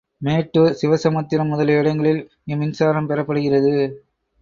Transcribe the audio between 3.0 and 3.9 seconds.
பெறப்படுகிறது.